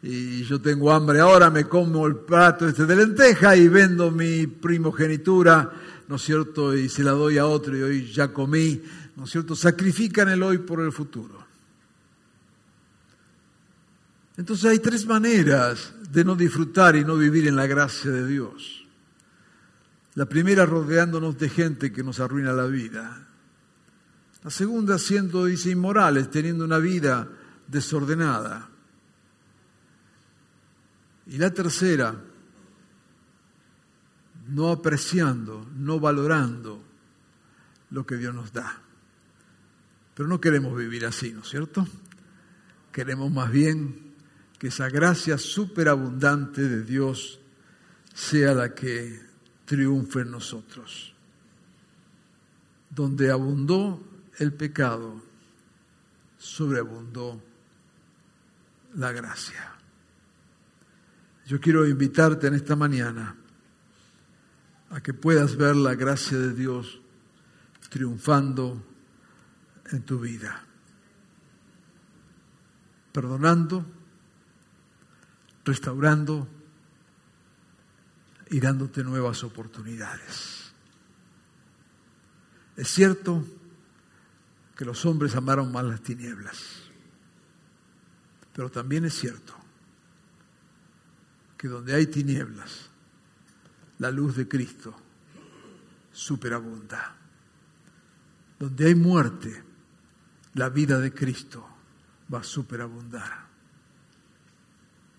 [0.00, 4.46] y yo tengo hambre ahora, me como el plato este de lenteja y vendo mi
[4.46, 5.72] primogenitura,
[6.06, 6.72] ¿no es cierto?
[6.72, 8.80] Y se la doy a otro y hoy ya comí,
[9.16, 9.56] ¿no es cierto?
[9.56, 11.41] Sacrifican el hoy por el futuro.
[14.36, 18.84] Entonces hay tres maneras de no disfrutar y no vivir en la gracia de Dios.
[20.14, 23.26] La primera rodeándonos de gente que nos arruina la vida.
[24.42, 27.28] La segunda siendo, inmorales, teniendo una vida
[27.68, 28.68] desordenada.
[31.26, 32.14] Y la tercera,
[34.48, 36.82] no apreciando, no valorando
[37.90, 38.80] lo que Dios nos da.
[40.14, 41.86] Pero no queremos vivir así, ¿no es cierto?
[42.90, 44.01] Queremos más bien
[44.62, 47.40] que esa gracia superabundante de Dios
[48.14, 49.20] sea la que
[49.64, 51.12] triunfe en nosotros.
[52.88, 54.00] Donde abundó
[54.38, 55.20] el pecado,
[56.38, 57.42] sobreabundó
[58.94, 59.74] la gracia.
[61.48, 63.34] Yo quiero invitarte en esta mañana
[64.90, 67.00] a que puedas ver la gracia de Dios
[67.90, 68.80] triunfando
[69.90, 70.64] en tu vida,
[73.10, 74.01] perdonando,
[75.64, 76.48] restaurando
[78.50, 80.72] y dándote nuevas oportunidades.
[82.76, 83.44] Es cierto
[84.76, 86.58] que los hombres amaron más las tinieblas,
[88.52, 89.54] pero también es cierto
[91.56, 92.90] que donde hay tinieblas,
[93.98, 94.96] la luz de Cristo
[96.12, 97.16] superabunda.
[98.58, 99.62] Donde hay muerte,
[100.54, 101.66] la vida de Cristo
[102.32, 103.51] va a superabundar.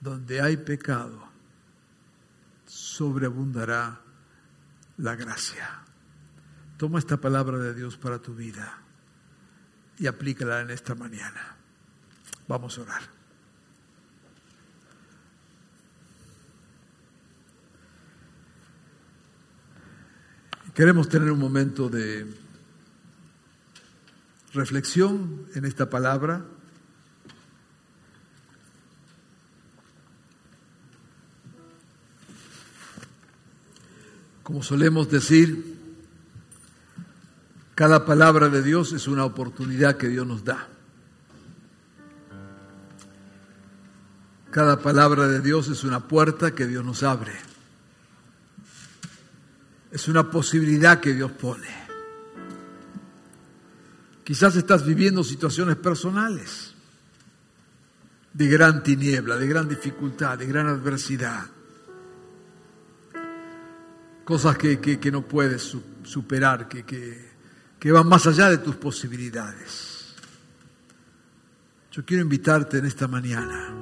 [0.03, 1.23] Donde hay pecado,
[2.65, 4.01] sobreabundará
[4.97, 5.79] la gracia.
[6.75, 8.79] Toma esta palabra de Dios para tu vida
[9.97, 11.55] y aplícala en esta mañana.
[12.49, 13.01] Vamos a orar.
[20.73, 22.27] Queremos tener un momento de
[24.53, 26.43] reflexión en esta palabra.
[34.43, 35.79] Como solemos decir,
[37.75, 40.67] cada palabra de Dios es una oportunidad que Dios nos da.
[44.51, 47.33] Cada palabra de Dios es una puerta que Dios nos abre.
[49.91, 51.69] Es una posibilidad que Dios pone.
[54.23, 56.73] Quizás estás viviendo situaciones personales
[58.33, 61.45] de gran tiniebla, de gran dificultad, de gran adversidad.
[64.26, 66.84] Cosas que, que- no puedes su- superar, que,
[67.80, 70.15] que van más allá de tus posibilidades.
[71.91, 73.74] Yo quiero invitarte en esta mañana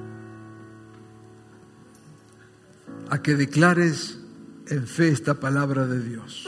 [3.10, 4.18] a que declares
[4.68, 6.48] en fe esta palabra de Dios.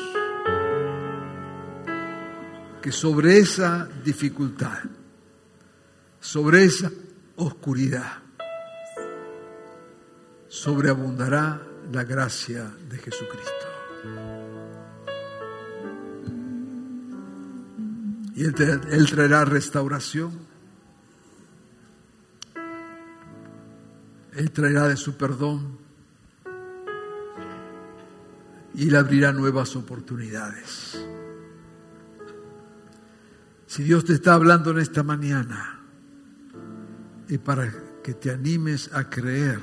[2.81, 4.79] Que sobre esa dificultad,
[6.19, 6.91] sobre esa
[7.37, 8.11] oscuridad,
[10.49, 13.62] sobreabundará la gracia de Jesucristo.
[18.45, 20.31] Él traerá restauración.
[24.33, 25.77] Él traerá de su perdón.
[28.73, 30.97] Y Él abrirá nuevas oportunidades.
[33.67, 35.79] Si Dios te está hablando en esta mañana,
[37.29, 37.71] y para
[38.03, 39.59] que te animes a creer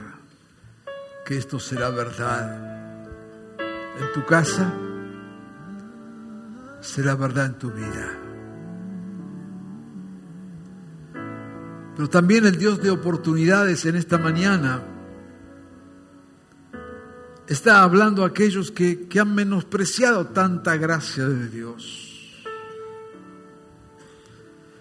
[1.24, 2.80] que esto será verdad
[3.60, 4.72] en tu casa,
[6.80, 8.29] será verdad en tu vida.
[12.00, 14.82] Pero también el Dios de oportunidades en esta mañana
[17.46, 22.40] está hablando a aquellos que, que han menospreciado tanta gracia de Dios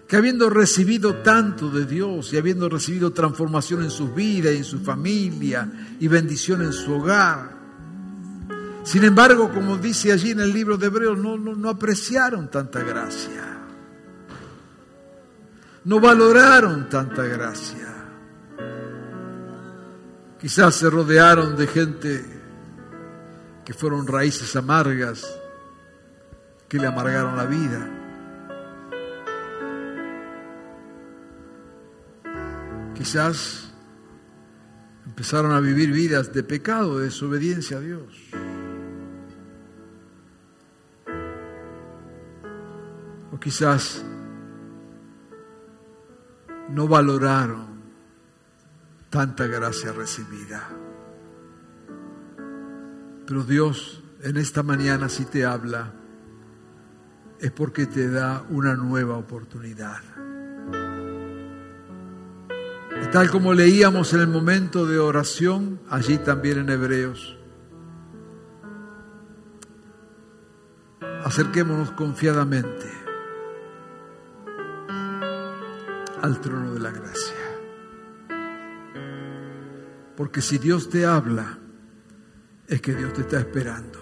[0.08, 4.64] que habiendo recibido tanto de Dios y habiendo recibido transformación en su vida y en
[4.64, 7.50] su familia y bendición en su hogar,
[8.82, 12.82] sin embargo, como dice allí en el libro de Hebreos, no, no, no apreciaron tanta
[12.82, 13.59] gracia,
[15.84, 17.88] no valoraron tanta gracia.
[20.38, 22.24] Quizás se rodearon de gente
[23.64, 25.26] que fueron raíces amargas
[26.68, 27.88] que le amargaron la vida.
[32.94, 33.72] Quizás
[35.06, 38.30] empezaron a vivir vidas de pecado, de desobediencia a Dios.
[43.32, 44.04] O quizás
[46.72, 47.80] no valoraron
[49.10, 50.68] tanta gracia recibida.
[53.26, 55.92] Pero Dios en esta mañana si te habla
[57.40, 60.00] es porque te da una nueva oportunidad.
[63.02, 67.36] Y tal como leíamos en el momento de oración, allí también en Hebreos,
[71.24, 72.99] acerquémonos confiadamente
[76.22, 77.34] al trono de la gracia.
[80.16, 81.58] Porque si Dios te habla,
[82.66, 83.98] es que Dios te está esperando.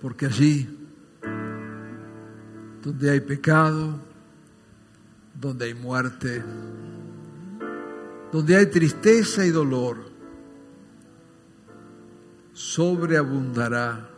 [0.00, 0.68] Porque allí,
[2.82, 4.00] donde hay pecado,
[5.34, 6.42] donde hay muerte,
[8.32, 10.10] donde hay tristeza y dolor,
[12.52, 14.10] sobreabundará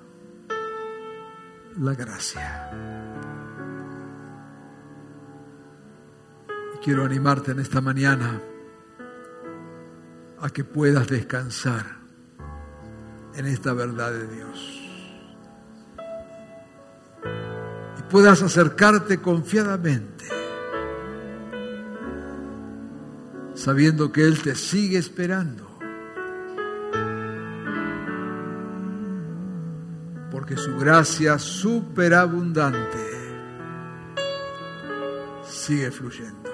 [1.78, 3.11] la gracia.
[6.82, 8.40] Quiero animarte en esta mañana
[10.40, 11.86] a que puedas descansar
[13.34, 14.78] en esta verdad de Dios.
[17.98, 20.24] Y puedas acercarte confiadamente
[23.54, 25.70] sabiendo que Él te sigue esperando.
[30.32, 33.12] Porque su gracia superabundante
[35.44, 36.51] sigue fluyendo.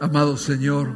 [0.00, 0.88] Amado Señor,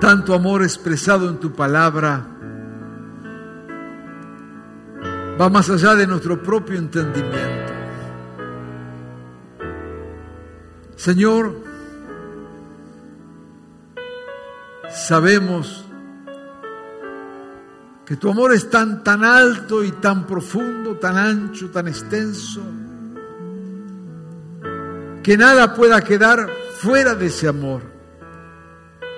[0.00, 2.26] tanto amor expresado en tu palabra
[5.40, 7.72] va más allá de nuestro propio entendimiento.
[10.96, 11.54] Señor,
[14.90, 15.84] sabemos
[18.04, 22.62] que tu amor es tan, tan alto y tan profundo, tan ancho, tan extenso,
[25.24, 26.48] que nada pueda quedar
[26.78, 27.82] fuera de ese amor.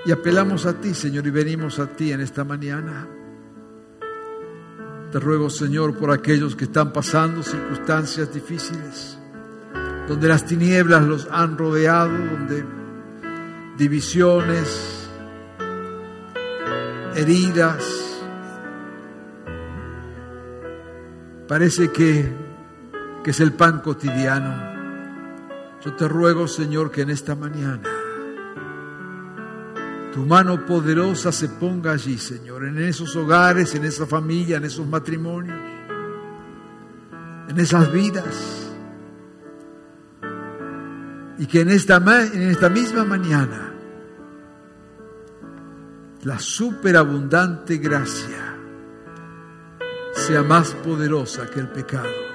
[0.07, 3.07] Y apelamos a ti, Señor, y venimos a ti en esta mañana.
[5.13, 9.19] Te ruego, Señor, por aquellos que están pasando circunstancias difíciles
[10.07, 12.65] donde las tinieblas los han rodeado, donde
[13.77, 15.09] divisiones,
[17.17, 17.85] heridas,
[21.49, 22.33] parece que,
[23.25, 24.76] que es el pan cotidiano.
[25.87, 27.89] Yo te ruego, Señor, que en esta mañana
[30.13, 34.85] tu mano poderosa se ponga allí, Señor, en esos hogares, en esa familia, en esos
[34.85, 35.57] matrimonios,
[37.49, 38.75] en esas vidas
[41.39, 43.73] y que en esta, en esta misma mañana
[46.25, 48.57] la superabundante gracia
[50.15, 52.26] sea más poderosa que el pecado.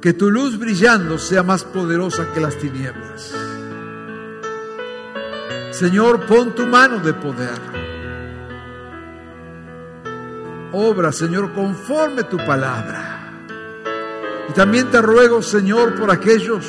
[0.00, 3.34] Que tu luz brillando sea más poderosa que las tinieblas.
[5.72, 7.60] Señor, pon tu mano de poder.
[10.72, 13.32] Obra, Señor, conforme tu palabra.
[14.48, 16.64] Y también te ruego, Señor, por aquellos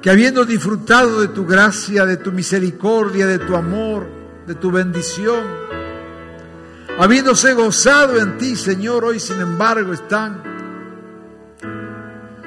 [0.00, 4.06] que habiendo disfrutado de tu gracia, de tu misericordia, de tu amor,
[4.46, 5.42] de tu bendición,
[6.98, 10.55] habiéndose gozado en ti, Señor, hoy sin embargo están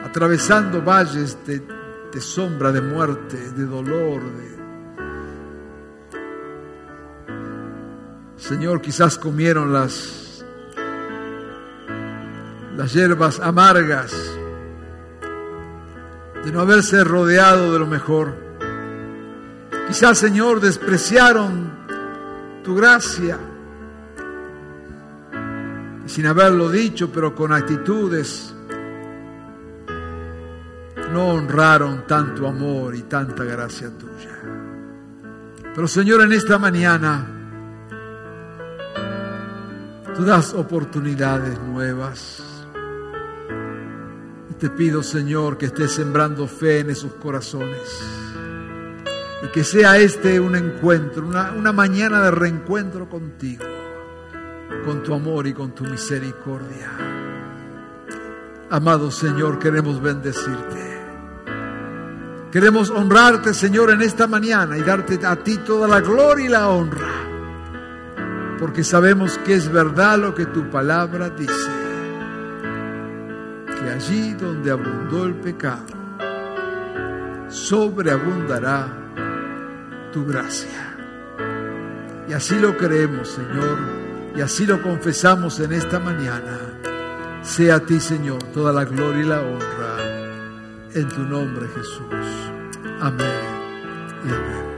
[0.10, 4.22] atravesando valles de, sombra, de muerte, de dolor,
[8.36, 10.44] Señor, quizás comieron las,
[12.76, 14.12] las hierbas amargas
[16.44, 18.34] de no haberse rodeado de lo mejor.
[19.88, 21.70] Quizás, Señor, despreciaron
[22.64, 23.38] tu gracia
[26.08, 28.56] sin haberlo dicho, pero con actitudes,
[31.12, 34.40] no honraron tanto amor y tanta gracia tuya.
[35.74, 37.26] Pero Señor, en esta mañana,
[40.16, 42.44] tú das oportunidades nuevas.
[44.52, 48.02] Y te pido, Señor, que estés sembrando fe en esos corazones.
[49.44, 53.66] Y que sea este un encuentro, una, una mañana de reencuentro contigo
[54.86, 56.92] con tu amor y con tu misericordia.
[58.70, 60.99] Amado Señor, queremos bendecirte.
[62.52, 66.70] Queremos honrarte, Señor, en esta mañana y darte a ti toda la gloria y la
[66.70, 67.08] honra.
[68.60, 71.72] Porque sabemos que es verdad lo que tu palabra dice.
[73.68, 75.86] Que allí donde abundó el pecado,
[77.48, 78.88] sobreabundará
[80.12, 80.98] tu gracia.
[82.28, 84.00] Y así lo creemos, Señor
[84.36, 86.60] y así lo confesamos en esta mañana.
[87.42, 90.09] Sea a ti, Señor, toda la gloria y la honra.
[90.96, 92.52] En tu nombre, Jesús.
[93.00, 93.28] Amén
[94.26, 94.69] y amén.